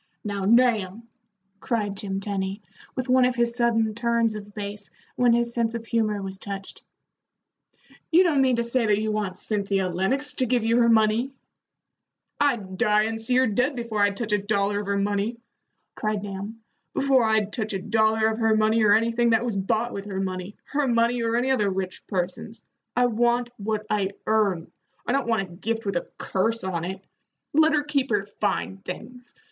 "Now, 0.23 0.45
Nahum," 0.45 1.07
cried 1.59 1.95
Jim 1.95 2.19
Tenny, 2.21 2.63
with 2.95 3.07
one 3.07 3.23
of 3.23 3.35
his 3.35 3.55
sudden 3.55 3.93
turns 3.93 4.35
of 4.35 4.55
base 4.55 4.89
when 5.15 5.31
his 5.31 5.53
sense 5.53 5.75
of 5.75 5.85
humor 5.85 6.23
was 6.23 6.39
touched, 6.39 6.81
"you 8.09 8.23
don't 8.23 8.41
mean 8.41 8.55
to 8.55 8.63
say 8.63 8.83
that 8.87 8.99
you 8.99 9.11
want 9.11 9.37
Cynthia 9.37 9.89
Lennox 9.89 10.33
to 10.37 10.47
give 10.47 10.63
you 10.63 10.77
her 10.79 10.89
money?" 10.89 11.31
"I'd 12.39 12.79
die, 12.79 13.03
and 13.03 13.21
see 13.21 13.35
her 13.35 13.45
dead, 13.45 13.75
before 13.75 14.01
I'd 14.01 14.17
touch 14.17 14.31
a 14.31 14.39
dollar 14.39 14.79
of 14.79 14.87
her 14.87 14.97
money!" 14.97 15.37
cried 15.93 16.23
Nahum 16.23 16.61
"before 16.95 17.23
I'd 17.25 17.53
touch 17.53 17.73
a 17.73 17.79
dollar 17.79 18.27
of 18.29 18.39
her 18.39 18.57
money 18.57 18.81
or 18.81 18.93
anything 18.95 19.29
that 19.29 19.45
was 19.45 19.55
bought 19.55 19.93
with 19.93 20.05
her 20.05 20.19
money, 20.19 20.55
her 20.71 20.87
money 20.87 21.21
or 21.21 21.35
any 21.35 21.51
other 21.51 21.69
rich 21.69 22.07
person's. 22.07 22.63
I 22.95 23.05
want 23.05 23.51
what 23.57 23.85
I 23.87 24.13
earn. 24.25 24.71
I 25.05 25.11
don't 25.11 25.27
want 25.27 25.43
a 25.43 25.53
gift 25.53 25.85
with 25.85 25.95
a 25.95 26.07
curse 26.17 26.63
on 26.63 26.85
it. 26.85 27.05
Let 27.53 27.73
her 27.73 27.83
keep 27.83 28.09
her 28.09 28.25
fine 28.39 28.77
things. 28.77 29.35